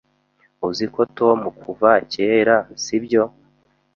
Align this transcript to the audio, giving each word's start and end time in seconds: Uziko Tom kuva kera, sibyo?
Uziko 0.69 1.01
Tom 1.17 1.39
kuva 1.61 1.89
kera, 2.11 2.55
sibyo? 2.83 3.23